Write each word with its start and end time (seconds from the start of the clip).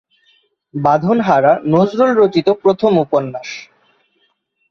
বাঁধন 0.73 1.17
হারা 1.21 1.53
নজরুল 1.65 2.11
রচিত 2.15 2.47
প্রথম 2.63 2.91
উপন্যাস। 2.97 3.49